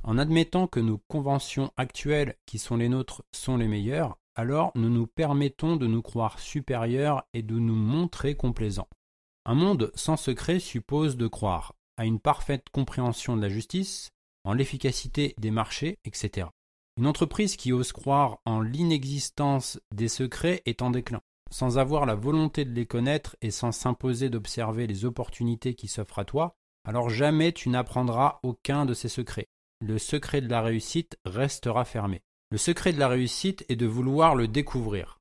En 0.03 0.19
admettant 0.19 0.67
que 0.67 0.81
nos 0.81 0.99
conventions 1.09 1.73
actuelles 1.77 2.37
qui 2.47 2.59
sont 2.59 2.77
les 2.77 2.89
nôtres 2.89 3.23
sont 3.33 3.57
les 3.57 3.69
meilleures, 3.69 4.19
alors 4.35 4.73
nous 4.75 4.91
nous 4.91 5.07
permettons 5.07 5.77
de 5.77 5.87
nous 5.87 6.03
croire 6.03 6.39
supérieurs 6.39 7.25
et 7.33 7.43
de 7.43 7.59
nous 7.59 7.75
montrer 7.75 8.35
complaisants. 8.35 8.89
Un 9.45 9.55
monde 9.55 9.91
sans 9.95 10.17
secret 10.17 10.59
suppose 10.59 11.17
de 11.17 11.27
croire 11.27 11.75
à 11.97 12.05
une 12.05 12.21
parfaite 12.21 12.69
compréhension 12.71 13.37
de 13.37 13.43
la 13.43 13.49
justice, 13.49 14.11
en 14.45 14.53
l'efficacité 14.53 15.35
des 15.39 15.51
marchés, 15.51 15.99
etc. 16.05 16.49
Une 16.97 17.07
entreprise 17.07 17.57
qui 17.57 17.73
ose 17.73 17.93
croire 17.93 18.39
en 18.45 18.61
l'inexistence 18.61 19.81
des 19.93 20.09
secrets 20.09 20.63
est 20.67 20.83
en 20.83 20.91
déclin. 20.91 21.21
Sans 21.51 21.79
avoir 21.79 22.07
la 22.07 22.15
volonté 22.15 22.65
de 22.65 22.73
les 22.73 22.87
connaître 22.87 23.37
et 23.43 23.51
sans 23.51 23.73
s'imposer 23.73 24.29
d'observer 24.29 24.87
les 24.87 25.05
opportunités 25.05 25.75
qui 25.75 25.89
s'offrent 25.89 26.19
à 26.19 26.25
toi, 26.25 26.57
alors 26.85 27.11
jamais 27.11 27.53
tu 27.53 27.69
n'apprendras 27.69 28.41
aucun 28.43 28.87
de 28.87 28.95
ces 28.95 29.09
secrets. 29.09 29.49
Le 29.81 29.99
secret 29.99 30.41
de 30.41 30.49
la 30.49 30.63
réussite 30.63 31.17
restera 31.25 31.85
fermé. 31.85 32.23
Le 32.55 32.59
secret 32.59 32.93
de 32.93 33.01
la 33.01 33.09
réussite 33.09 33.65
est 33.69 33.75
de 33.75 33.85
vouloir 33.85 34.37
le 34.37 34.47
découvrir. 34.47 35.19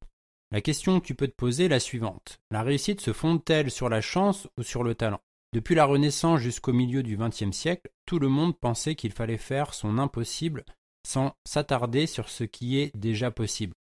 La 0.52 0.62
question 0.62 1.00
que 1.00 1.06
tu 1.08 1.16
peux 1.16 1.28
te 1.28 1.36
poser 1.36 1.66
est 1.66 1.70
la 1.70 1.80
suivante. 1.80 2.40
La 2.52 2.62
réussite 2.62 3.02
se 3.02 3.12
fonde-t-elle 3.12 3.72
sur 3.72 3.90
la 3.90 4.02
chance 4.02 4.48
ou 4.56 4.62
sur 4.62 4.84
le 4.84 4.94
talent? 4.94 5.20
Depuis 5.52 5.74
la 5.74 5.86
Renaissance 5.86 6.42
jusqu'au 6.42 6.74
milieu 6.74 7.02
du 7.02 7.18
XXe 7.18 7.50
siècle, 7.50 7.90
tout 8.06 8.20
le 8.20 8.28
monde 8.28 8.56
pensait 8.56 8.94
qu'il 8.94 9.14
fallait 9.14 9.40
faire 9.40 9.74
son 9.74 9.98
impossible 9.98 10.64
sans 11.08 11.34
s'attarder 11.44 12.06
sur 12.06 12.30
ce 12.30 12.44
qui 12.44 12.78
est 12.78 12.96
déjà 12.96 13.32
possible. 13.32 13.74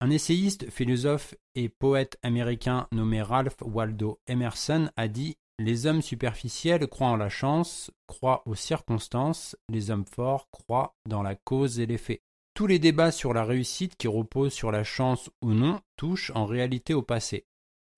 Un 0.00 0.08
essayiste, 0.08 0.70
philosophe 0.70 1.34
et 1.54 1.68
poète 1.68 2.16
américain 2.22 2.88
nommé 2.90 3.20
Ralph 3.20 3.58
Waldo 3.60 4.18
Emerson 4.28 4.88
a 4.96 5.08
dit 5.08 5.36
Les 5.58 5.84
hommes 5.84 6.00
superficiels 6.00 6.86
croient 6.86 7.08
en 7.08 7.16
la 7.16 7.28
chance, 7.28 7.90
croient 8.06 8.42
aux 8.46 8.54
circonstances, 8.54 9.56
les 9.68 9.90
hommes 9.90 10.06
forts 10.06 10.48
croient 10.50 10.96
dans 11.06 11.22
la 11.22 11.34
cause 11.34 11.80
et 11.80 11.84
l'effet. 11.84 12.22
Tous 12.54 12.68
les 12.68 12.78
débats 12.78 13.10
sur 13.10 13.34
la 13.34 13.44
réussite 13.44 13.96
qui 13.96 14.06
reposent 14.06 14.52
sur 14.52 14.70
la 14.70 14.84
chance 14.84 15.28
ou 15.42 15.50
non 15.50 15.80
touchent 15.96 16.30
en 16.36 16.46
réalité 16.46 16.94
au 16.94 17.02
passé. 17.02 17.46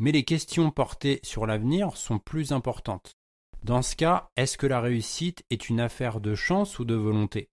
Mais 0.01 0.13
les 0.13 0.25
questions 0.25 0.71
portées 0.71 1.21
sur 1.23 1.47
l'avenir 1.47 1.95
sont 1.99 2.19
plus 2.19 2.53
importantes. 2.53 3.19
Dans 3.63 3.83
ce 3.83 3.95
cas, 3.95 4.31
est-ce 4.35 4.57
que 4.57 4.67
la 4.67 4.81
réussite 4.81 5.45
est 5.51 5.69
une 5.69 5.79
affaire 5.79 6.21
de 6.21 6.35
chance 6.35 6.79
ou 6.79 6.87
de 6.87 6.95
volonté? 6.95 7.51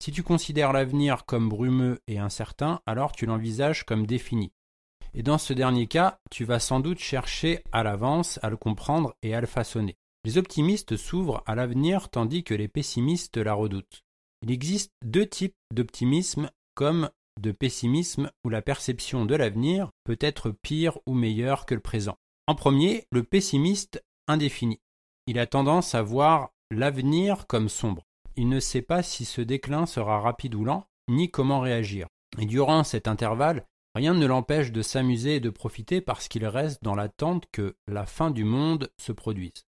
Si 0.00 0.12
tu 0.12 0.22
considères 0.22 0.72
l'avenir 0.72 1.24
comme 1.24 1.48
brumeux 1.48 1.98
et 2.06 2.20
incertain, 2.20 2.80
alors 2.86 3.10
tu 3.10 3.26
l'envisages 3.26 3.84
comme 3.84 4.06
défini. 4.06 4.52
Et 5.12 5.24
dans 5.24 5.38
ce 5.38 5.54
dernier 5.54 5.88
cas, 5.88 6.20
tu 6.30 6.44
vas 6.44 6.60
sans 6.60 6.78
doute 6.78 7.00
chercher 7.00 7.64
à 7.72 7.82
l'avance 7.82 8.38
à 8.44 8.50
le 8.50 8.56
comprendre 8.56 9.16
et 9.22 9.34
à 9.34 9.40
le 9.40 9.48
façonner. 9.48 9.96
Les 10.22 10.38
optimistes 10.38 10.96
s'ouvrent 10.96 11.42
à 11.46 11.56
l'avenir 11.56 12.10
tandis 12.10 12.44
que 12.44 12.54
les 12.54 12.68
pessimistes 12.68 13.38
la 13.38 13.54
redoutent. 13.54 14.03
Il 14.44 14.50
existe 14.50 14.92
deux 15.02 15.26
types 15.26 15.56
d'optimisme 15.72 16.50
comme 16.74 17.08
de 17.40 17.50
pessimisme 17.50 18.30
où 18.44 18.50
la 18.50 18.60
perception 18.60 19.24
de 19.24 19.34
l'avenir 19.34 19.88
peut 20.04 20.18
être 20.20 20.50
pire 20.50 20.98
ou 21.06 21.14
meilleure 21.14 21.64
que 21.64 21.74
le 21.74 21.80
présent. 21.80 22.18
En 22.46 22.54
premier, 22.54 23.06
le 23.10 23.22
pessimiste 23.22 24.04
indéfini. 24.28 24.80
Il 25.26 25.38
a 25.38 25.46
tendance 25.46 25.94
à 25.94 26.02
voir 26.02 26.50
l'avenir 26.70 27.46
comme 27.46 27.70
sombre. 27.70 28.02
Il 28.36 28.50
ne 28.50 28.60
sait 28.60 28.82
pas 28.82 29.02
si 29.02 29.24
ce 29.24 29.40
déclin 29.40 29.86
sera 29.86 30.20
rapide 30.20 30.54
ou 30.56 30.66
lent, 30.66 30.84
ni 31.08 31.30
comment 31.30 31.60
réagir. 31.60 32.06
Et 32.38 32.44
durant 32.44 32.84
cet 32.84 33.08
intervalle, 33.08 33.64
rien 33.94 34.12
ne 34.12 34.26
l'empêche 34.26 34.72
de 34.72 34.82
s'amuser 34.82 35.36
et 35.36 35.40
de 35.40 35.48
profiter 35.48 36.02
parce 36.02 36.28
qu'il 36.28 36.44
reste 36.46 36.84
dans 36.84 36.94
l'attente 36.94 37.46
que 37.50 37.76
la 37.86 38.04
fin 38.04 38.30
du 38.30 38.44
monde 38.44 38.90
se 39.00 39.12
produise. 39.12 39.64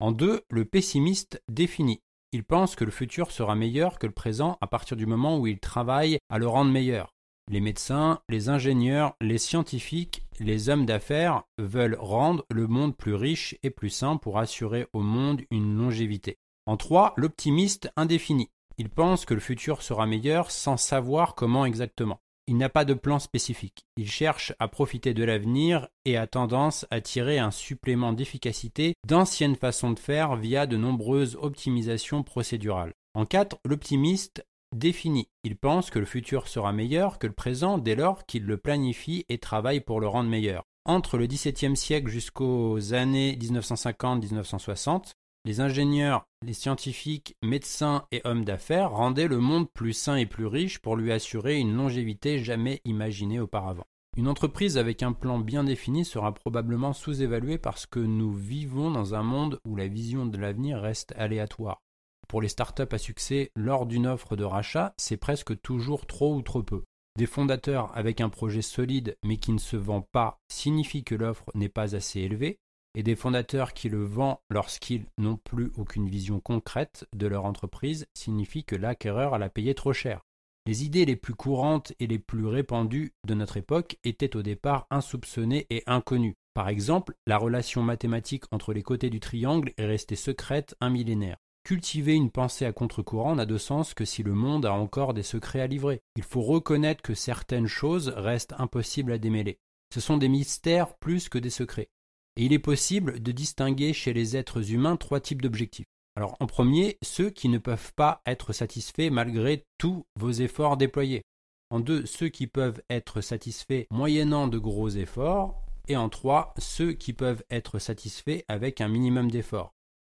En 0.00 0.12
deux, 0.12 0.42
le 0.50 0.66
pessimiste 0.66 1.42
définit. 1.48 2.02
Il 2.34 2.44
pense 2.44 2.76
que 2.76 2.84
le 2.84 2.90
futur 2.90 3.30
sera 3.30 3.54
meilleur 3.54 3.98
que 3.98 4.06
le 4.06 4.12
présent 4.12 4.56
à 4.62 4.66
partir 4.66 4.96
du 4.96 5.04
moment 5.04 5.38
où 5.38 5.46
il 5.46 5.60
travaille 5.60 6.18
à 6.30 6.38
le 6.38 6.48
rendre 6.48 6.70
meilleur. 6.70 7.14
Les 7.50 7.60
médecins, 7.60 8.20
les 8.30 8.48
ingénieurs, 8.48 9.14
les 9.20 9.36
scientifiques, 9.36 10.24
les 10.40 10.70
hommes 10.70 10.86
d'affaires 10.86 11.42
veulent 11.58 11.98
rendre 12.00 12.46
le 12.50 12.66
monde 12.66 12.96
plus 12.96 13.14
riche 13.14 13.58
et 13.62 13.68
plus 13.68 13.90
sain 13.90 14.16
pour 14.16 14.38
assurer 14.38 14.86
au 14.94 15.00
monde 15.00 15.42
une 15.50 15.76
longévité. 15.76 16.38
En 16.64 16.78
3, 16.78 17.12
l'optimiste 17.18 17.90
indéfini. 17.96 18.48
Il 18.78 18.88
pense 18.88 19.26
que 19.26 19.34
le 19.34 19.40
futur 19.40 19.82
sera 19.82 20.06
meilleur 20.06 20.50
sans 20.50 20.78
savoir 20.78 21.34
comment 21.34 21.66
exactement. 21.66 22.20
Il 22.52 22.58
n'a 22.58 22.68
pas 22.68 22.84
de 22.84 22.92
plan 22.92 23.18
spécifique. 23.18 23.86
Il 23.96 24.10
cherche 24.10 24.52
à 24.58 24.68
profiter 24.68 25.14
de 25.14 25.24
l'avenir 25.24 25.88
et 26.04 26.18
a 26.18 26.26
tendance 26.26 26.84
à 26.90 27.00
tirer 27.00 27.38
un 27.38 27.50
supplément 27.50 28.12
d'efficacité 28.12 28.92
d'anciennes 29.08 29.56
façons 29.56 29.90
de 29.90 29.98
faire 29.98 30.36
via 30.36 30.66
de 30.66 30.76
nombreuses 30.76 31.38
optimisations 31.40 32.22
procédurales. 32.22 32.92
En 33.14 33.24
4, 33.24 33.56
l'optimiste 33.64 34.44
défini. 34.76 35.28
Il 35.44 35.56
pense 35.56 35.88
que 35.88 35.98
le 35.98 36.04
futur 36.04 36.46
sera 36.46 36.74
meilleur 36.74 37.18
que 37.18 37.26
le 37.26 37.32
présent 37.32 37.78
dès 37.78 37.94
lors 37.94 38.26
qu'il 38.26 38.44
le 38.44 38.58
planifie 38.58 39.24
et 39.30 39.38
travaille 39.38 39.80
pour 39.80 39.98
le 39.98 40.08
rendre 40.08 40.28
meilleur. 40.28 40.64
Entre 40.84 41.16
le 41.16 41.26
XVIIe 41.26 41.74
siècle 41.74 42.10
jusqu'aux 42.10 42.92
années 42.92 43.34
1950-1960, 43.40 45.12
les 45.44 45.60
ingénieurs, 45.60 46.24
les 46.46 46.52
scientifiques, 46.52 47.36
médecins 47.42 48.06
et 48.12 48.20
hommes 48.24 48.44
d'affaires 48.44 48.92
rendaient 48.92 49.28
le 49.28 49.38
monde 49.38 49.68
plus 49.70 49.92
sain 49.92 50.16
et 50.16 50.26
plus 50.26 50.46
riche 50.46 50.78
pour 50.78 50.96
lui 50.96 51.10
assurer 51.10 51.58
une 51.58 51.74
longévité 51.74 52.38
jamais 52.38 52.80
imaginée 52.84 53.40
auparavant. 53.40 53.86
Une 54.16 54.28
entreprise 54.28 54.78
avec 54.78 55.02
un 55.02 55.12
plan 55.12 55.38
bien 55.38 55.64
défini 55.64 56.04
sera 56.04 56.32
probablement 56.32 56.92
sous-évaluée 56.92 57.58
parce 57.58 57.86
que 57.86 57.98
nous 57.98 58.32
vivons 58.32 58.90
dans 58.90 59.14
un 59.14 59.22
monde 59.22 59.58
où 59.64 59.74
la 59.74 59.88
vision 59.88 60.26
de 60.26 60.38
l'avenir 60.38 60.80
reste 60.80 61.12
aléatoire. 61.16 61.80
Pour 62.28 62.40
les 62.40 62.48
startups 62.48 62.82
à 62.92 62.98
succès, 62.98 63.50
lors 63.56 63.86
d'une 63.86 64.06
offre 64.06 64.36
de 64.36 64.44
rachat, 64.44 64.94
c'est 64.96 65.16
presque 65.16 65.60
toujours 65.60 66.06
trop 66.06 66.34
ou 66.34 66.42
trop 66.42 66.62
peu. 66.62 66.84
Des 67.18 67.26
fondateurs 67.26 67.90
avec 67.96 68.20
un 68.20 68.28
projet 68.28 68.62
solide 68.62 69.16
mais 69.24 69.38
qui 69.38 69.52
ne 69.52 69.58
se 69.58 69.76
vend 69.76 70.02
pas 70.12 70.38
signifie 70.50 71.04
que 71.04 71.14
l'offre 71.14 71.50
n'est 71.54 71.68
pas 71.68 71.96
assez 71.96 72.20
élevée, 72.20 72.58
et 72.94 73.02
des 73.02 73.16
fondateurs 73.16 73.72
qui 73.72 73.88
le 73.88 74.04
vendent 74.04 74.38
lorsqu'ils 74.50 75.06
n'ont 75.18 75.36
plus 75.36 75.72
aucune 75.76 76.08
vision 76.08 76.40
concrète 76.40 77.06
de 77.14 77.26
leur 77.26 77.44
entreprise 77.44 78.06
signifie 78.14 78.64
que 78.64 78.76
l'acquéreur 78.76 79.38
l'a 79.38 79.48
payé 79.48 79.74
trop 79.74 79.92
cher. 79.92 80.22
Les 80.66 80.84
idées 80.84 81.04
les 81.04 81.16
plus 81.16 81.34
courantes 81.34 81.92
et 81.98 82.06
les 82.06 82.20
plus 82.20 82.46
répandues 82.46 83.12
de 83.26 83.34
notre 83.34 83.56
époque 83.56 83.98
étaient 84.04 84.36
au 84.36 84.42
départ 84.42 84.86
insoupçonnées 84.90 85.66
et 85.70 85.82
inconnues. 85.86 86.36
Par 86.54 86.68
exemple, 86.68 87.14
la 87.26 87.38
relation 87.38 87.82
mathématique 87.82 88.44
entre 88.52 88.72
les 88.72 88.82
côtés 88.82 89.10
du 89.10 89.18
triangle 89.18 89.72
est 89.76 89.86
restée 89.86 90.16
secrète 90.16 90.76
un 90.80 90.90
millénaire. 90.90 91.38
Cultiver 91.64 92.14
une 92.14 92.30
pensée 92.30 92.64
à 92.64 92.72
contre-courant 92.72 93.36
n'a 93.36 93.46
de 93.46 93.56
sens 93.56 93.94
que 93.94 94.04
si 94.04 94.22
le 94.22 94.34
monde 94.34 94.66
a 94.66 94.72
encore 94.72 95.14
des 95.14 95.22
secrets 95.22 95.60
à 95.60 95.66
livrer. 95.66 96.00
Il 96.16 96.22
faut 96.22 96.42
reconnaître 96.42 97.02
que 97.02 97.14
certaines 97.14 97.68
choses 97.68 98.08
restent 98.08 98.54
impossibles 98.58 99.12
à 99.12 99.18
démêler. 99.18 99.58
Ce 99.94 100.00
sont 100.00 100.16
des 100.16 100.28
mystères 100.28 100.94
plus 100.96 101.28
que 101.28 101.38
des 101.38 101.50
secrets. 101.50 101.88
Et 102.36 102.44
il 102.46 102.52
est 102.52 102.58
possible 102.58 103.22
de 103.22 103.32
distinguer 103.32 103.92
chez 103.92 104.12
les 104.12 104.36
êtres 104.36 104.72
humains 104.72 104.96
trois 104.96 105.20
types 105.20 105.42
d'objectifs. 105.42 105.86
Alors 106.16 106.36
en 106.40 106.46
premier, 106.46 106.98
ceux 107.02 107.30
qui 107.30 107.48
ne 107.48 107.58
peuvent 107.58 107.92
pas 107.94 108.22
être 108.26 108.52
satisfaits 108.52 109.10
malgré 109.10 109.64
tous 109.78 110.04
vos 110.18 110.30
efforts 110.30 110.76
déployés. 110.76 111.22
En 111.70 111.80
deux, 111.80 112.04
ceux 112.04 112.28
qui 112.28 112.46
peuvent 112.46 112.82
être 112.90 113.22
satisfaits 113.22 113.86
moyennant 113.90 114.46
de 114.46 114.58
gros 114.58 114.90
efforts. 114.90 115.62
Et 115.88 115.96
en 115.96 116.08
trois, 116.08 116.54
ceux 116.58 116.92
qui 116.92 117.12
peuvent 117.12 117.42
être 117.50 117.78
satisfaits 117.78 118.44
avec 118.46 118.80
un 118.80 118.88
minimum 118.88 119.30
d'efforts. 119.30 119.72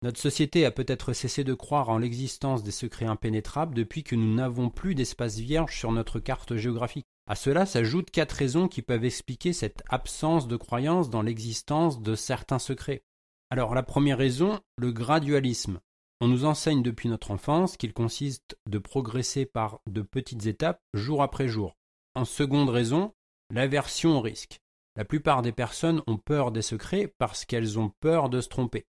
Notre 0.04 0.20
société 0.20 0.66
a 0.66 0.70
peut-être 0.70 1.14
cessé 1.14 1.44
de 1.44 1.54
croire 1.54 1.88
en 1.88 1.96
l'existence 1.96 2.62
des 2.62 2.72
secrets 2.72 3.06
impénétrables 3.06 3.74
depuis 3.74 4.02
que 4.04 4.14
nous 4.14 4.34
n'avons 4.34 4.68
plus 4.68 4.94
d'espace 4.94 5.38
vierge 5.38 5.78
sur 5.78 5.92
notre 5.92 6.20
carte 6.20 6.56
géographique. 6.56 7.06
À 7.26 7.34
cela 7.34 7.64
s'ajoutent 7.64 8.10
quatre 8.10 8.32
raisons 8.32 8.68
qui 8.68 8.82
peuvent 8.82 9.06
expliquer 9.06 9.54
cette 9.54 9.82
absence 9.88 10.46
de 10.46 10.56
croyance 10.56 11.08
dans 11.08 11.22
l'existence 11.22 12.02
de 12.02 12.16
certains 12.16 12.58
secrets. 12.58 13.02
Alors 13.48 13.74
la 13.74 13.82
première 13.82 14.18
raison, 14.18 14.60
le 14.76 14.92
gradualisme. 14.92 15.80
On 16.20 16.28
nous 16.28 16.44
enseigne 16.44 16.82
depuis 16.82 17.08
notre 17.08 17.30
enfance 17.30 17.78
qu'il 17.78 17.94
consiste 17.94 18.58
de 18.68 18.76
progresser 18.76 19.46
par 19.46 19.80
de 19.86 20.02
petites 20.02 20.44
étapes 20.44 20.82
jour 20.92 21.22
après 21.22 21.48
jour. 21.48 21.78
En 22.14 22.26
seconde 22.26 22.68
raison, 22.68 23.14
l'aversion 23.50 24.18
au 24.18 24.20
risque. 24.20 24.60
La 24.96 25.06
plupart 25.06 25.40
des 25.40 25.52
personnes 25.52 26.02
ont 26.06 26.18
peur 26.18 26.52
des 26.52 26.60
secrets 26.60 27.10
parce 27.16 27.46
qu'elles 27.46 27.78
ont 27.78 27.90
peur 28.00 28.28
de 28.28 28.42
se 28.42 28.50
tromper. 28.50 28.84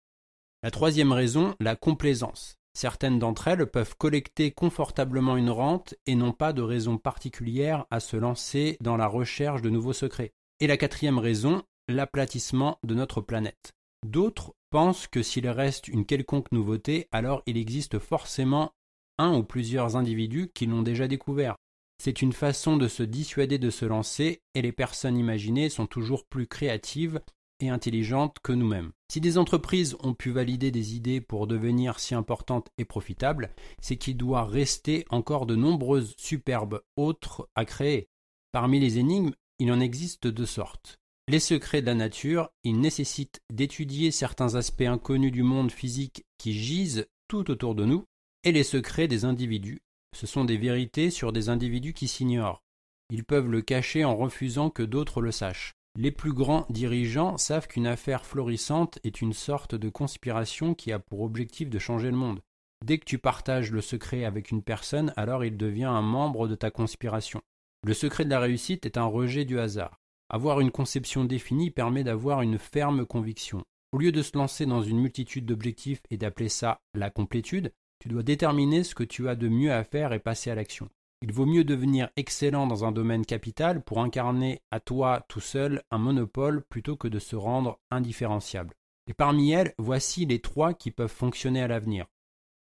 La 0.63 0.71
troisième 0.71 1.11
raison, 1.11 1.55
la 1.59 1.75
complaisance. 1.75 2.57
Certaines 2.73 3.19
d'entre 3.19 3.47
elles 3.47 3.67
peuvent 3.67 3.95
collecter 3.97 4.51
confortablement 4.51 5.37
une 5.37 5.49
rente 5.49 5.95
et 6.07 6.15
n'ont 6.15 6.33
pas 6.33 6.51
de 6.51 6.61
raison 6.61 6.97
particulière 6.97 7.85
à 7.89 7.99
se 7.99 8.17
lancer 8.17 8.77
dans 8.81 8.97
la 8.97 9.07
recherche 9.07 9.61
de 9.61 9.69
nouveaux 9.69 9.93
secrets. 9.93 10.33
Et 10.59 10.67
la 10.67 10.75
quatrième 10.75 11.19
raison, 11.19 11.63
l'aplatissement 11.87 12.79
de 12.83 12.93
notre 12.93 13.21
planète. 13.21 13.73
D'autres 14.05 14.53
pensent 14.71 15.07
que 15.07 15.23
s'il 15.23 15.47
reste 15.47 15.87
une 15.87 16.05
quelconque 16.05 16.51
nouveauté, 16.51 17.07
alors 17.11 17.43
il 17.45 17.57
existe 17.57 17.97
forcément 17.97 18.73
un 19.17 19.33
ou 19.37 19.43
plusieurs 19.43 19.95
individus 19.95 20.51
qui 20.53 20.65
l'ont 20.65 20.81
déjà 20.81 21.07
découvert. 21.07 21.55
C'est 21.97 22.21
une 22.21 22.33
façon 22.33 22.75
de 22.75 22.89
se 22.89 23.03
dissuader 23.03 23.57
de 23.57 23.69
se 23.69 23.85
lancer, 23.85 24.41
et 24.53 24.61
les 24.61 24.73
personnes 24.73 25.17
imaginées 25.17 25.69
sont 25.69 25.87
toujours 25.87 26.25
plus 26.25 26.45
créatives 26.45 27.21
et 27.59 27.69
intelligentes 27.69 28.37
que 28.43 28.51
nous-mêmes. 28.51 28.91
Si 29.11 29.21
des 29.21 29.37
entreprises 29.37 29.95
ont 30.01 30.13
pu 30.13 30.31
valider 30.31 30.71
des 30.71 30.95
idées 30.95 31.21
pour 31.21 31.47
devenir 31.47 31.99
si 31.99 32.15
importantes 32.15 32.69
et 32.77 32.85
profitables, 32.85 33.51
c'est 33.81 33.97
qu'il 33.97 34.17
doit 34.17 34.45
rester 34.45 35.05
encore 35.09 35.45
de 35.45 35.55
nombreuses 35.55 36.13
superbes 36.17 36.81
autres 36.95 37.49
à 37.55 37.65
créer. 37.65 38.09
Parmi 38.51 38.79
les 38.79 38.97
énigmes, 38.99 39.31
il 39.59 39.71
en 39.71 39.79
existe 39.79 40.27
deux 40.27 40.45
sortes. 40.45 40.99
Les 41.27 41.39
secrets 41.39 41.81
de 41.81 41.87
la 41.87 41.95
nature, 41.95 42.49
ils 42.63 42.79
nécessitent 42.79 43.41
d'étudier 43.51 44.11
certains 44.11 44.55
aspects 44.55 44.81
inconnus 44.81 45.31
du 45.31 45.43
monde 45.43 45.71
physique 45.71 46.23
qui 46.37 46.53
gisent 46.53 47.07
tout 47.27 47.49
autour 47.49 47.73
de 47.73 47.85
nous, 47.85 48.05
et 48.43 48.51
les 48.51 48.63
secrets 48.63 49.07
des 49.07 49.25
individus, 49.25 49.81
ce 50.15 50.27
sont 50.27 50.45
des 50.45 50.57
vérités 50.57 51.09
sur 51.09 51.33
des 51.33 51.49
individus 51.49 51.93
qui 51.93 52.07
s'ignorent. 52.07 52.63
Ils 53.11 53.25
peuvent 53.25 53.49
le 53.49 53.61
cacher 53.61 54.05
en 54.05 54.15
refusant 54.15 54.69
que 54.69 54.81
d'autres 54.81 55.21
le 55.21 55.31
sachent. 55.31 55.74
Les 55.97 56.11
plus 56.11 56.33
grands 56.33 56.65
dirigeants 56.69 57.37
savent 57.37 57.67
qu'une 57.67 57.87
affaire 57.87 58.25
florissante 58.25 58.99
est 59.05 59.21
une 59.21 59.31
sorte 59.31 59.75
de 59.75 59.87
conspiration 59.87 60.73
qui 60.73 60.91
a 60.91 60.99
pour 60.99 61.21
objectif 61.21 61.69
de 61.69 61.79
changer 61.79 62.11
le 62.11 62.17
monde. 62.17 62.41
Dès 62.83 62.97
que 62.97 63.05
tu 63.05 63.17
partages 63.17 63.71
le 63.71 63.79
secret 63.79 64.25
avec 64.25 64.51
une 64.51 64.61
personne, 64.61 65.13
alors 65.15 65.45
il 65.45 65.55
devient 65.55 65.85
un 65.85 66.01
membre 66.01 66.49
de 66.49 66.55
ta 66.55 66.69
conspiration. 66.69 67.41
Le 67.83 67.93
secret 67.93 68.25
de 68.25 68.29
la 68.29 68.41
réussite 68.41 68.85
est 68.85 68.97
un 68.97 69.05
rejet 69.05 69.45
du 69.45 69.57
hasard. 69.57 70.01
Avoir 70.29 70.59
une 70.59 70.71
conception 70.71 71.23
définie 71.23 71.71
permet 71.71 72.03
d'avoir 72.03 72.41
une 72.41 72.59
ferme 72.59 73.05
conviction. 73.05 73.63
Au 73.93 73.97
lieu 73.97 74.11
de 74.11 74.21
se 74.21 74.37
lancer 74.37 74.65
dans 74.65 74.81
une 74.81 74.99
multitude 74.99 75.45
d'objectifs 75.45 76.01
et 76.09 76.17
d'appeler 76.17 76.49
ça 76.49 76.81
la 76.93 77.09
complétude, 77.09 77.71
tu 77.99 78.09
dois 78.09 78.23
déterminer 78.23 78.83
ce 78.83 78.95
que 78.95 79.05
tu 79.05 79.29
as 79.29 79.35
de 79.35 79.47
mieux 79.47 79.71
à 79.71 79.85
faire 79.85 80.11
et 80.11 80.19
passer 80.19 80.51
à 80.51 80.55
l'action. 80.55 80.89
Il 81.27 81.33
vaut 81.33 81.47
mieux 81.47 81.63
devenir 81.63 82.11
excellent 82.17 82.67
dans 82.67 82.85
un 82.85 82.91
domaine 82.91 83.25
capital 83.25 83.83
pour 83.83 83.99
incarner 83.99 84.61
à 84.69 84.79
toi 84.79 85.25
tout 85.27 85.39
seul 85.39 85.81
un 85.89 85.97
monopole 85.97 86.61
plutôt 86.61 86.97
que 86.97 87.07
de 87.07 87.17
se 87.17 87.35
rendre 87.35 87.79
indifférenciable. 87.89 88.75
Et 89.07 89.15
parmi 89.15 89.49
elles, 89.49 89.73
voici 89.79 90.27
les 90.27 90.37
trois 90.37 90.75
qui 90.75 90.91
peuvent 90.91 91.11
fonctionner 91.11 91.63
à 91.63 91.67
l'avenir. 91.67 92.05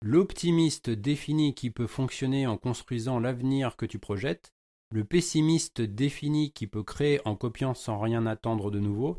L'optimiste 0.01 0.89
défini 0.89 1.55
qui 1.55 1.69
peut 1.69 1.87
fonctionner 1.87 2.47
en 2.47 2.57
construisant 2.57 3.21
l'avenir 3.21 3.77
que 3.77 3.85
tu 3.85 3.97
projettes, 3.97 4.51
le 4.91 5.05
pessimiste 5.05 5.79
défini 5.79 6.51
qui 6.51 6.67
peut 6.67 6.83
créer 6.83 7.21
en 7.23 7.37
copiant 7.37 7.73
sans 7.73 7.97
rien 7.97 8.25
attendre 8.25 8.71
de 8.71 8.79
nouveau, 8.79 9.17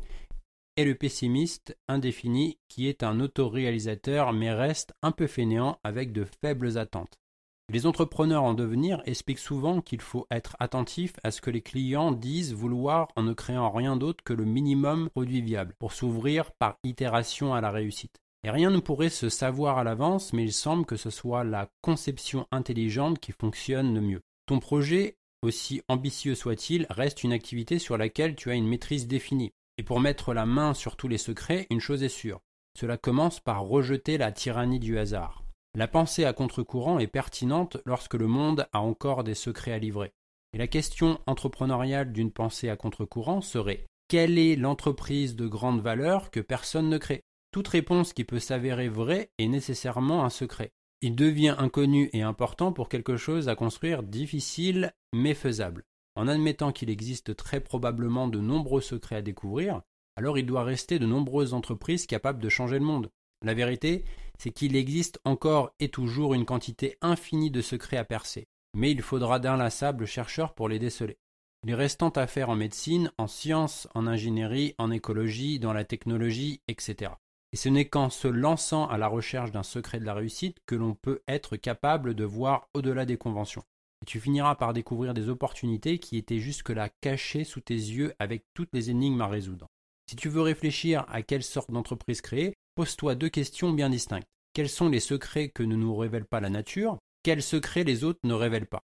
et 0.77 0.85
le 0.85 0.93
pessimiste 0.93 1.75
indéfini 1.87 2.59
qui 2.67 2.87
est 2.87 3.01
un 3.01 3.19
autoréalisateur 3.19 4.33
mais 4.33 4.53
reste 4.53 4.93
un 5.01 5.11
peu 5.11 5.25
fainéant 5.25 5.79
avec 5.83 6.11
de 6.11 6.25
faibles 6.25 6.77
attentes. 6.77 7.20
Les 7.69 7.85
entrepreneurs 7.85 8.43
en 8.43 8.53
devenir 8.53 9.01
expliquent 9.05 9.39
souvent 9.39 9.81
qu'il 9.81 10.01
faut 10.01 10.27
être 10.29 10.57
attentif 10.59 11.13
à 11.23 11.31
ce 11.31 11.41
que 11.41 11.49
les 11.49 11.61
clients 11.61 12.11
disent 12.11 12.53
vouloir 12.53 13.07
en 13.15 13.23
ne 13.23 13.33
créant 13.33 13.71
rien 13.71 13.95
d'autre 13.95 14.23
que 14.23 14.33
le 14.33 14.45
minimum 14.45 15.09
produit 15.09 15.41
viable 15.41 15.73
pour 15.79 15.93
s'ouvrir 15.93 16.51
par 16.51 16.77
itération 16.83 17.53
à 17.53 17.61
la 17.61 17.71
réussite. 17.71 18.17
Et 18.43 18.49
rien 18.49 18.71
ne 18.71 18.79
pourrait 18.79 19.09
se 19.09 19.29
savoir 19.29 19.77
à 19.77 19.83
l'avance, 19.83 20.33
mais 20.33 20.43
il 20.43 20.53
semble 20.53 20.85
que 20.85 20.97
ce 20.97 21.09
soit 21.09 21.43
la 21.43 21.69
conception 21.81 22.47
intelligente 22.51 23.19
qui 23.19 23.31
fonctionne 23.31 23.93
le 23.93 24.01
mieux. 24.01 24.21
Ton 24.47 24.59
projet 24.59 25.15
aussi 25.43 25.81
ambitieux 25.87 26.35
soit-il, 26.35 26.85
reste 26.89 27.23
une 27.23 27.33
activité 27.33 27.79
sur 27.79 27.97
laquelle 27.97 28.35
tu 28.35 28.51
as 28.51 28.55
une 28.55 28.67
maîtrise 28.67 29.07
définie. 29.07 29.53
Et 29.77 29.83
pour 29.83 29.99
mettre 29.99 30.33
la 30.33 30.45
main 30.45 30.73
sur 30.73 30.95
tous 30.95 31.07
les 31.07 31.17
secrets, 31.17 31.65
une 31.71 31.79
chose 31.79 32.03
est 32.03 32.09
sûre. 32.09 32.41
Cela 32.79 32.97
commence 32.97 33.39
par 33.39 33.63
rejeter 33.63 34.17
la 34.17 34.31
tyrannie 34.31 34.79
du 34.79 34.97
hasard. 34.99 35.43
La 35.73 35.87
pensée 35.87 36.25
à 36.25 36.33
contre-courant 36.33 36.99
est 36.99 37.07
pertinente 37.07 37.77
lorsque 37.85 38.15
le 38.15 38.27
monde 38.27 38.67
a 38.73 38.81
encore 38.81 39.23
des 39.23 39.35
secrets 39.35 39.71
à 39.71 39.79
livrer. 39.79 40.11
Et 40.53 40.57
la 40.57 40.67
question 40.67 41.19
entrepreneuriale 41.27 42.11
d'une 42.11 42.31
pensée 42.31 42.69
à 42.69 42.75
contre-courant 42.75 43.39
serait 43.39 43.85
quelle 44.09 44.37
est 44.37 44.57
l'entreprise 44.57 45.37
de 45.37 45.47
grande 45.47 45.79
valeur 45.79 46.29
que 46.29 46.41
personne 46.41 46.89
ne 46.89 46.97
crée? 46.97 47.23
Toute 47.53 47.69
réponse 47.69 48.11
qui 48.11 48.25
peut 48.25 48.39
s'avérer 48.39 48.89
vraie 48.89 49.29
est 49.37 49.47
nécessairement 49.47 50.25
un 50.25 50.29
secret. 50.29 50.71
Il 51.01 51.15
devient 51.15 51.55
inconnu 51.57 52.09
et 52.11 52.21
important 52.21 52.73
pour 52.73 52.89
quelque 52.89 53.15
chose 53.15 53.47
à 53.47 53.55
construire 53.55 54.03
difficile 54.03 54.91
mais 55.13 55.33
faisable. 55.33 55.85
En 56.15 56.27
admettant 56.27 56.73
qu'il 56.73 56.89
existe 56.89 57.37
très 57.37 57.61
probablement 57.61 58.27
de 58.27 58.39
nombreux 58.39 58.81
secrets 58.81 59.15
à 59.15 59.21
découvrir, 59.21 59.81
alors 60.17 60.37
il 60.37 60.45
doit 60.45 60.65
rester 60.65 60.99
de 60.99 61.05
nombreuses 61.05 61.53
entreprises 61.53 62.05
capables 62.05 62.41
de 62.41 62.49
changer 62.49 62.77
le 62.77 62.85
monde. 62.85 63.09
La 63.43 63.53
vérité, 63.53 64.03
c'est 64.41 64.51
qu'il 64.51 64.75
existe 64.75 65.19
encore 65.23 65.71
et 65.79 65.89
toujours 65.89 66.33
une 66.33 66.45
quantité 66.45 66.97
infinie 67.01 67.51
de 67.51 67.61
secrets 67.61 67.97
à 67.97 68.03
percer, 68.03 68.47
mais 68.73 68.89
il 68.89 69.03
faudra 69.03 69.37
d'inlassables 69.37 70.07
chercheurs 70.07 70.55
pour 70.55 70.67
les 70.67 70.79
déceler. 70.79 71.19
Les 71.63 71.75
restants 71.75 72.09
à 72.09 72.25
faire 72.25 72.49
en 72.49 72.55
médecine, 72.55 73.11
en 73.19 73.27
sciences, 73.27 73.87
en 73.93 74.07
ingénierie, 74.07 74.73
en 74.79 74.89
écologie, 74.89 75.59
dans 75.59 75.73
la 75.73 75.85
technologie, 75.85 76.59
etc. 76.67 77.11
Et 77.53 77.55
ce 77.55 77.69
n'est 77.69 77.87
qu'en 77.87 78.09
se 78.09 78.27
lançant 78.27 78.87
à 78.87 78.97
la 78.97 79.07
recherche 79.07 79.51
d'un 79.51 79.61
secret 79.61 79.99
de 79.99 80.05
la 80.05 80.15
réussite 80.15 80.57
que 80.65 80.73
l'on 80.73 80.95
peut 80.95 81.21
être 81.27 81.55
capable 81.55 82.15
de 82.15 82.23
voir 82.23 82.67
au-delà 82.73 83.05
des 83.05 83.17
conventions. 83.17 83.63
Et 84.01 84.07
tu 84.07 84.19
finiras 84.19 84.55
par 84.55 84.73
découvrir 84.73 85.13
des 85.13 85.29
opportunités 85.29 85.99
qui 85.99 86.17
étaient 86.17 86.39
jusque-là 86.39 86.89
cachées 87.01 87.43
sous 87.43 87.61
tes 87.61 87.75
yeux 87.75 88.15
avec 88.17 88.45
toutes 88.55 88.73
les 88.73 88.89
énigmes 88.89 89.21
à 89.21 89.27
résoudre. 89.27 89.67
Si 90.09 90.15
tu 90.15 90.29
veux 90.29 90.41
réfléchir 90.41 91.05
à 91.09 91.21
quelle 91.21 91.43
sorte 91.43 91.69
d'entreprise 91.69 92.21
créer, 92.21 92.55
pose-toi 92.75 93.15
deux 93.15 93.29
questions 93.29 93.71
bien 93.71 93.89
distinctes. 93.89 94.27
Quels 94.53 94.69
sont 94.69 94.89
les 94.89 94.99
secrets 94.99 95.49
que 95.49 95.63
ne 95.63 95.75
nous 95.75 95.95
révèle 95.95 96.25
pas 96.25 96.39
la 96.39 96.49
nature? 96.49 96.97
Quels 97.23 97.43
secrets 97.43 97.83
les 97.83 98.03
autres 98.03 98.19
ne 98.23 98.33
révèlent 98.33 98.67
pas? 98.67 98.83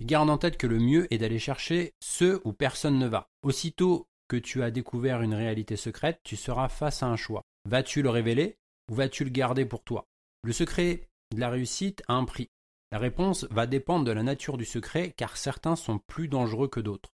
Garde 0.00 0.30
en 0.30 0.38
tête 0.38 0.58
que 0.58 0.66
le 0.66 0.78
mieux 0.78 1.12
est 1.12 1.18
d'aller 1.18 1.38
chercher 1.40 1.94
ceux 2.00 2.40
où 2.44 2.52
personne 2.52 2.98
ne 2.98 3.08
va. 3.08 3.28
Aussitôt 3.42 4.06
que 4.28 4.36
tu 4.36 4.62
as 4.62 4.70
découvert 4.70 5.22
une 5.22 5.34
réalité 5.34 5.76
secrète, 5.76 6.20
tu 6.22 6.36
seras 6.36 6.68
face 6.68 7.02
à 7.02 7.06
un 7.06 7.16
choix. 7.16 7.42
Vas-tu 7.64 8.02
le 8.02 8.10
révéler 8.10 8.58
ou 8.90 8.94
vas-tu 8.94 9.24
le 9.24 9.30
garder 9.30 9.64
pour 9.64 9.82
toi? 9.82 10.06
Le 10.44 10.52
secret 10.52 11.08
de 11.34 11.40
la 11.40 11.50
réussite 11.50 12.02
a 12.06 12.14
un 12.14 12.24
prix. 12.24 12.48
La 12.92 12.98
réponse 12.98 13.44
va 13.50 13.66
dépendre 13.66 14.04
de 14.04 14.12
la 14.12 14.22
nature 14.22 14.56
du 14.56 14.64
secret 14.64 15.12
car 15.16 15.36
certains 15.36 15.76
sont 15.76 15.98
plus 16.06 16.28
dangereux 16.28 16.68
que 16.68 16.80
d'autres. 16.80 17.10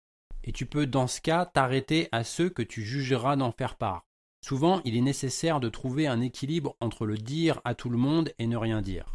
Et 0.44 0.52
tu 0.52 0.66
peux 0.66 0.88
dans 0.88 1.08
ce 1.08 1.20
cas 1.20 1.46
t'arrêter 1.46 2.08
à 2.12 2.24
ceux 2.24 2.50
que 2.50 2.64
tu 2.64 2.84
jugeras 2.84 3.36
d'en 3.36 3.52
faire 3.52 3.76
part. 3.76 4.06
Souvent, 4.42 4.82
il 4.86 4.96
est 4.96 5.02
nécessaire 5.02 5.60
de 5.60 5.70
trouver 5.70 6.08
un 6.08 6.22
équilibre 6.22 6.76
entre 6.80 7.06
le 7.06 7.18
dire 7.18 7.62
à 7.66 7.76
tout 7.76 7.90
le 7.90 7.98
monde 7.98 8.34
et 8.40 8.48
ne 8.48 8.58
rien 8.58 8.82
dire. 8.82 9.14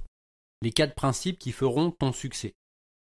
Les 0.63 0.73
quatre 0.73 0.95
principes 0.95 1.39
qui 1.39 1.53
feront 1.53 1.91
ton 1.91 2.13
succès. 2.13 2.55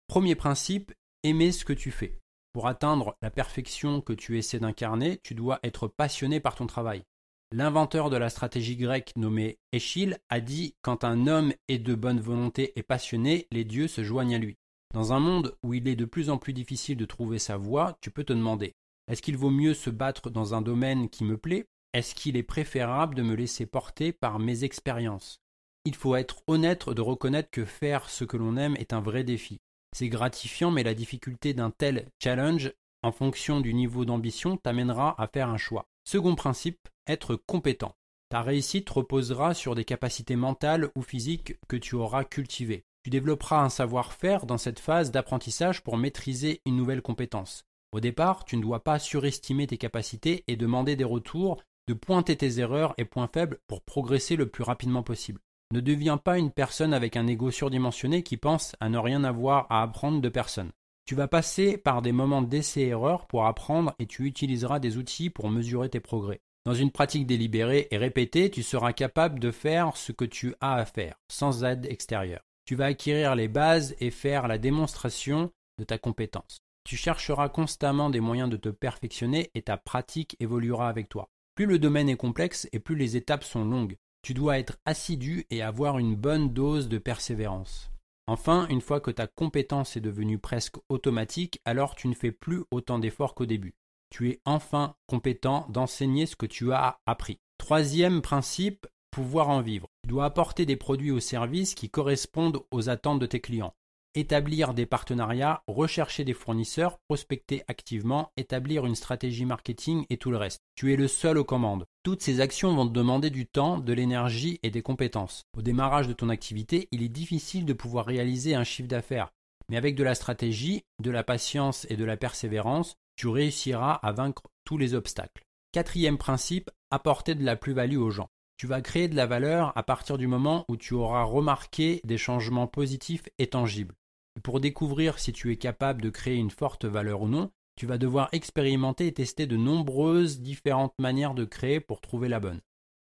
Premier 0.07 0.35
principe, 0.35 0.93
aimer 1.23 1.53
ce 1.53 1.65
que 1.65 1.73
tu 1.73 1.91
fais. 1.91 2.19
Pour 2.53 2.67
atteindre 2.67 3.17
la 3.23 3.31
perfection 3.31 4.01
que 4.01 4.13
tu 4.13 4.39
essaies 4.39 4.61
d'incarner, 4.61 5.19
tu 5.23 5.35
dois 5.35 5.59
être 5.63 5.89
passionné 5.89 6.39
par 6.39 6.55
ton 6.55 6.67
travail. 6.67 7.03
L'inventeur 7.51 8.09
de 8.09 8.17
la 8.17 8.31
stratégie 8.31 8.77
grecque 8.77 9.13
nommé 9.17 9.59
Échille 9.73 10.17
a 10.29 10.41
dit 10.41 10.75
Quand 10.83 11.05
un 11.05 11.27
homme 11.27 11.53
est 11.69 11.79
de 11.79 11.95
bonne 11.95 12.21
volonté 12.21 12.73
et 12.77 12.83
passionné, 12.83 13.47
les 13.51 13.65
dieux 13.65 13.89
se 13.89 14.03
joignent 14.03 14.35
à 14.35 14.39
lui. 14.39 14.57
Dans 14.95 15.13
un 15.13 15.21
monde 15.21 15.57
où 15.63 15.75
il 15.75 15.89
est 15.89 15.97
de 15.97 16.05
plus 16.05 16.31
en 16.31 16.39
plus 16.39 16.53
difficile 16.53 16.97
de 16.97 17.05
trouver 17.05 17.39
sa 17.39 17.57
voie, 17.57 17.97
tu 18.01 18.11
peux 18.11 18.25
te 18.25 18.33
demander 18.33 18.75
Est-ce 19.09 19.23
qu'il 19.23 19.37
vaut 19.37 19.51
mieux 19.51 19.75
se 19.75 19.91
battre 19.91 20.31
dans 20.31 20.55
un 20.55 20.63
domaine 20.63 21.09
qui 21.09 21.25
me 21.25 21.39
plaît 21.39 21.67
Est-ce 21.95 22.15
qu'il 22.15 22.39
est 22.39 22.43
préférable 22.43 23.15
de 23.15 23.23
me 23.23 23.35
laisser 23.35 23.67
porter 23.67 24.13
par 24.13 24.39
mes 24.39 24.65
expériences? 24.65 25.43
Il 25.85 25.95
faut 25.95 26.17
être 26.17 26.43
honnête 26.47 26.89
de 26.89 27.01
reconnaître 27.03 27.51
que 27.51 27.67
faire 27.67 28.09
ce 28.09 28.25
que 28.25 28.39
l'on 28.39 28.57
aime 28.57 28.77
est 28.77 28.95
un 28.95 29.03
vrai 29.03 29.25
défi. 29.25 29.61
C'est 29.95 30.09
gratifiant, 30.09 30.71
mais 30.71 30.85
la 30.85 30.95
difficulté 30.95 31.53
d'un 31.53 31.71
tel 31.71 32.09
challenge, 32.19 32.73
en 33.03 33.13
fonction 33.13 33.61
du 33.61 33.75
niveau 33.75 34.07
d'ambition, 34.07 34.57
t'amènera 34.57 35.21
à 35.21 35.27
faire 35.27 35.51
un 35.51 35.59
choix. 35.59 35.85
Second 36.05 36.35
principe, 36.35 36.89
être 37.07 37.37
compétent. 37.37 37.95
Ta 38.31 38.41
réussite 38.41 38.89
reposera 38.89 39.53
sur 39.53 39.75
des 39.75 39.85
capacités 39.85 40.37
mentales 40.37 40.91
ou 40.97 41.03
physiques 41.03 41.59
que 41.69 41.77
tu 41.77 41.97
auras 41.97 42.25
cultivées. 42.25 42.85
Tu 43.03 43.11
développeras 43.11 43.63
un 43.63 43.69
savoir-faire 43.69 44.47
dans 44.47 44.57
cette 44.57 44.81
phase 44.81 45.11
d'apprentissage 45.11 45.83
pour 45.83 45.99
maîtriser 45.99 46.63
une 46.65 46.77
nouvelle 46.77 47.03
compétence. 47.03 47.65
Au 47.93 48.01
départ, 48.01 48.47
tu 48.47 48.57
ne 48.57 48.63
dois 48.63 48.83
pas 48.83 48.99
surestimer 48.99 49.67
tes 49.67 49.77
capacités 49.77 50.45
et 50.47 50.57
demander 50.57 50.97
des 50.97 51.05
retours, 51.05 51.63
de 51.89 51.95
pointer 51.95 52.37
tes 52.37 52.59
erreurs 52.59 52.95
et 52.99 53.05
points 53.05 53.31
faibles 53.33 53.59
pour 53.67 53.83
progresser 53.83 54.37
le 54.37 54.47
plus 54.47 54.65
rapidement 54.65 55.03
possible. 55.03 55.41
Ne 55.73 55.81
deviens 55.81 56.19
pas 56.19 56.39
une 56.39 56.51
personne 56.51 56.93
avec 56.93 57.17
un 57.17 57.27
ego 57.27 57.51
surdimensionné 57.51 58.23
qui 58.23 58.37
pense 58.37 58.77
à 58.81 58.89
ne 58.89 58.99
rien 58.99 59.25
avoir 59.25 59.67
à 59.71 59.83
apprendre 59.83 60.21
de 60.21 60.29
personne. 60.29 60.71
Tu 61.05 61.15
vas 61.15 61.29
passer 61.29 61.79
par 61.79 62.03
des 62.03 62.13
moments 62.13 62.43
d'essai-erreur 62.43 63.27
pour 63.27 63.47
apprendre 63.47 63.95
et 63.99 64.07
tu 64.07 64.25
utiliseras 64.25 64.79
des 64.79 64.99
outils 64.99 65.31
pour 65.31 65.51
mesurer 65.51 65.89
tes 65.89 66.01
progrès. 66.01 66.41
Dans 66.65 66.75
une 66.75 66.93
pratique 66.93 67.27
délibérée 67.27 67.89
et 67.91 67.97
répétée, 67.97 68.51
tu 68.51 68.63
seras 68.63 68.93
capable 68.93 69.41
de 69.41 69.51
faire 69.51 69.97
ce 69.97 70.13
que 70.13 70.25
tu 70.25 70.55
as 70.61 70.75
à 70.75 70.85
faire, 70.85 71.17
sans 71.29 71.65
aide 71.65 71.87
extérieure. 71.87 72.43
Tu 72.67 72.77
vas 72.77 72.87
acquérir 72.87 73.35
les 73.35 73.49
bases 73.49 73.97
et 73.99 74.13
faire 74.13 74.47
la 74.47 74.59
démonstration 74.59 75.51
de 75.79 75.85
ta 75.85 75.99
compétence. 75.99 76.59
Tu 76.85 76.97
chercheras 76.97 77.49
constamment 77.49 78.11
des 78.11 78.21
moyens 78.21 78.49
de 78.49 78.57
te 78.57 78.69
perfectionner 78.69 79.51
et 79.55 79.63
ta 79.63 79.77
pratique 79.77 80.37
évoluera 80.39 80.89
avec 80.89 81.09
toi. 81.09 81.29
Plus 81.55 81.67
le 81.67 81.79
domaine 81.79 82.09
est 82.09 82.17
complexe 82.17 82.69
et 82.73 82.79
plus 82.79 82.97
les 82.97 83.17
étapes 83.17 83.45
sont 83.45 83.65
longues. 83.65 83.97
Tu 84.23 84.35
dois 84.35 84.59
être 84.59 84.79
assidu 84.87 85.47
et 85.51 85.63
avoir 85.63 85.99
une 85.99 86.15
bonne 86.15 86.53
dose 86.53 86.89
de 86.89 86.99
persévérance. 86.99 87.91
Enfin, 88.27 88.67
une 88.69 88.81
fois 88.81 89.01
que 89.01 89.11
ta 89.11 89.27
compétence 89.27 89.97
est 89.97 90.01
devenue 90.01 90.39
presque 90.39 90.77
automatique, 90.89 91.61
alors 91.65 91.95
tu 91.95 92.09
ne 92.09 92.15
fais 92.15 92.33
plus 92.33 92.63
autant 92.71 92.99
d'efforts 92.99 93.35
qu'au 93.35 93.47
début. 93.47 93.75
Tu 94.11 94.31
es 94.31 94.41
enfin 94.45 94.95
compétent 95.07 95.67
d'enseigner 95.69 96.27
ce 96.27 96.37
que 96.37 96.47
tu 96.47 96.73
as 96.73 97.01
appris. 97.05 97.41
Troisième 97.59 98.23
principe, 98.23 98.87
pouvoir 99.11 99.49
en 99.51 99.61
vivre. 99.61 99.89
Tu 100.03 100.09
dois 100.09 100.25
apporter 100.25 100.65
des 100.67 100.77
produits 100.77 101.11
ou 101.11 101.21
services 101.21 101.75
qui 101.75 101.91
correspondent 101.91 102.63
aux 102.71 102.89
attentes 102.89 103.19
de 103.19 103.27
tes 103.27 103.41
clients 103.41 103.75
établir 104.15 104.75
des 104.75 104.87
partenariats, 104.87 105.63
rechercher 105.67 106.25
des 106.25 106.35
fournisseurs, 106.35 106.99
prospecter 107.09 107.63
activement, 107.69 108.31
établir 108.37 108.87
une 108.87 108.95
stratégie 108.95 109.45
marketing 109.45 110.05
et 110.11 110.17
tout 110.17 110.31
le 110.31 110.37
reste. 110.37 110.61
Tu 110.75 110.93
es 110.93 110.97
le 110.97 111.09
seul 111.09 111.39
aux 111.39 111.45
commandes. 111.45 111.87
Toutes 112.03 112.23
ces 112.23 112.41
actions 112.41 112.75
vont 112.75 112.87
te 112.87 112.93
demander 112.93 113.31
du 113.31 113.47
temps, 113.47 113.79
de 113.79 113.93
l'énergie 113.93 114.59
et 114.63 114.71
des 114.71 114.83
compétences. 114.83 115.43
Au 115.57 115.63
démarrage 115.63 116.09
de 116.09 116.13
ton 116.13 116.29
activité, 116.29 116.89
il 116.91 117.03
est 117.03 117.09
difficile 117.09 117.65
de 117.65 117.73
pouvoir 117.73 118.07
réaliser 118.07 118.55
un 118.55 118.65
chiffre 118.65 118.89
d'affaires. 118.89 119.31
Mais 119.69 119.77
avec 119.77 119.95
de 119.95 120.05
la 120.05 120.15
stratégie, 120.15 120.83
de 121.01 121.11
la 121.11 121.25
patience 121.25 121.87
et 121.89 121.97
de 121.97 122.05
la 122.05 122.17
persévérance, 122.17 122.97
tu 123.17 123.29
réussiras 123.29 123.95
à 123.95 124.13
vaincre 124.13 124.43
tous 124.65 124.79
les 124.79 124.95
obstacles. 124.95 125.45
Quatrième 125.73 126.19
principe, 126.19 126.71
apporter 126.91 127.35
de 127.35 127.45
la 127.45 127.57
plus-value 127.57 127.97
aux 127.97 128.11
gens. 128.11 128.29
Tu 128.59 128.67
vas 128.67 128.81
créer 128.81 129.09
de 129.09 129.17
la 129.17 129.27
valeur 129.27 129.73
à 129.77 129.83
partir 129.83 130.19
du 130.19 130.27
moment 130.27 130.65
où 130.69 130.77
tu 130.77 130.95
auras 130.95 131.25
remarqué 131.25 132.01
des 132.05 132.19
changements 132.19 132.67
positifs 132.67 133.25
et 133.39 133.49
tangibles. 133.49 133.95
Pour 134.43 134.61
découvrir 134.61 135.19
si 135.19 135.33
tu 135.33 135.53
es 135.53 135.57
capable 135.57 136.03
de 136.03 136.11
créer 136.11 136.37
une 136.37 136.51
forte 136.51 136.85
valeur 136.85 137.23
ou 137.23 137.29
non, 137.29 137.51
tu 137.77 137.87
vas 137.87 137.99
devoir 137.99 138.29
expérimenter 138.33 139.07
et 139.07 139.13
tester 139.13 139.47
de 139.47 139.57
nombreuses 139.57 140.41
différentes 140.41 140.95
manières 140.99 141.35
de 141.35 141.45
créer 141.45 141.81
pour 141.81 142.01
trouver 142.01 142.29
la 142.29 142.41
bonne. 142.41 142.61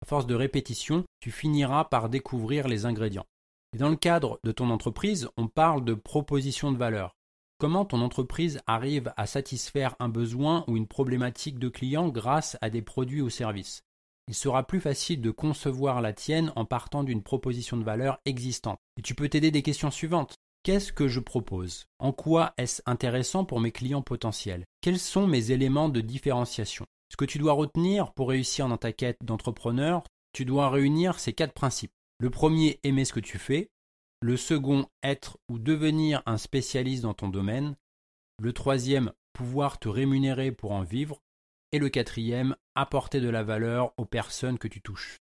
À 0.03 0.07
force 0.07 0.27
de 0.27 0.35
répétition, 0.35 1.05
tu 1.21 1.31
finiras 1.31 1.85
par 1.85 2.09
découvrir 2.09 2.69
les 2.69 2.87
ingrédients. 2.87 3.27
Et 3.75 3.79
dans 3.79 3.89
le 3.89 3.97
cadre 3.97 4.39
de 4.45 4.53
ton 4.53 4.71
entreprise, 4.71 5.29
on 5.37 5.49
parle 5.49 5.85
de 5.85 5.95
proposition 5.95 6.73
de 6.73 6.79
valeur. 6.79 7.17
Comment 7.59 7.85
ton 7.85 8.01
entreprise 8.01 8.61
arrive 8.67 9.13
à 9.17 9.27
satisfaire 9.27 9.97
un 9.99 10.09
besoin 10.09 10.65
ou 10.69 10.77
une 10.77 10.87
problématique 10.87 11.59
de 11.59 11.69
client 11.69 12.09
grâce 12.09 12.57
à 12.61 12.71
des 12.71 12.83
produits 12.83 13.23
ou 13.23 13.31
services? 13.31 13.83
Il 14.29 14.35
sera 14.35 14.67
plus 14.67 14.81
facile 14.81 15.21
de 15.21 15.31
concevoir 15.31 16.01
la 16.01 16.13
tienne 16.13 16.53
en 16.57 16.65
partant 16.65 17.05
d'une 17.05 17.23
proposition 17.23 17.77
de 17.77 17.85
valeur 17.85 18.21
existante. 18.25 18.79
Et 18.97 19.03
tu 19.03 19.15
peux 19.15 19.29
t'aider 19.29 19.51
des 19.51 19.63
questions 19.63 19.91
suivantes. 19.91 20.37
Qu'est-ce 20.65 20.95
que 20.95 21.09
je 21.09 21.21
propose? 21.21 21.85
En 21.99 22.13
quoi 22.13 22.55
est-ce 22.57 22.81
intéressant 22.87 23.45
pour 23.45 23.61
mes 23.61 23.71
clients 23.71 24.01
potentiels? 24.01 24.65
Quels 24.81 24.99
sont 24.99 25.27
mes 25.27 25.51
éléments 25.51 25.91
de 25.91 26.01
différenciation? 26.01 26.87
Ce 27.13 27.19
que 27.19 27.27
tu 27.27 27.37
dois 27.37 27.53
retenir 27.53 28.15
pour 28.15 28.31
réussir 28.31 28.67
dans 28.67 28.79
ta 28.79 28.91
quête 28.91 29.19
d'entrepreneur, 29.23 30.05
tu 30.33 30.47
dois 30.47 30.71
réunir 30.71 31.21
ces 31.21 31.35
quatre 31.35 31.53
principes. 31.53 31.93
Le 32.19 32.31
premier, 32.31 32.81
aimer 32.83 33.05
ce 33.05 33.13
que 33.13 33.21
tu 33.21 33.37
fais. 33.37 33.69
Le 34.23 34.39
second, 34.39 34.87
être 35.03 35.37
ou 35.51 35.59
devenir 35.59 36.23
un 36.25 36.39
spécialiste 36.39 37.03
dans 37.03 37.13
ton 37.13 37.29
domaine. 37.29 37.77
Le 38.41 38.55
troisième, 38.55 39.13
pouvoir 39.35 39.79
te 39.79 39.91
rémunérer 39.91 40.51
pour 40.51 40.73
en 40.73 40.83
vivre. 40.83 41.21
Et 41.73 41.79
le 41.79 41.91
quatrième, 41.91 42.57
apporter 42.75 43.21
de 43.21 43.29
la 43.29 43.43
valeur 43.43 43.93
aux 43.99 44.07
personnes 44.07 44.59
que 44.59 44.69
tu 44.69 44.81
touches. 44.81 45.21